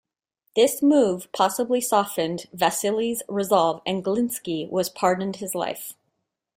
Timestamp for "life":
5.53-5.93